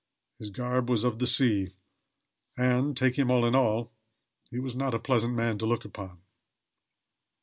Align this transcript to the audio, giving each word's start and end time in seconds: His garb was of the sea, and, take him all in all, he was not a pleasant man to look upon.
His 0.39 0.49
garb 0.49 0.89
was 0.89 1.03
of 1.03 1.19
the 1.19 1.27
sea, 1.27 1.73
and, 2.57 2.97
take 2.97 3.19
him 3.19 3.29
all 3.29 3.45
in 3.45 3.53
all, 3.53 3.91
he 4.49 4.57
was 4.57 4.75
not 4.75 4.95
a 4.95 4.99
pleasant 4.99 5.35
man 5.35 5.59
to 5.59 5.67
look 5.67 5.85
upon. 5.85 6.21